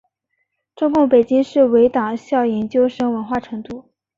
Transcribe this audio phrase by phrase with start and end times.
[0.75, 3.91] 中共北京市委党校研究生文化程度。